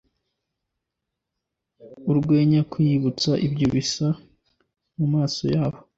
[2.09, 4.07] urwenya, kwibuka, ibyo bisa
[4.97, 5.77] mumaso yabo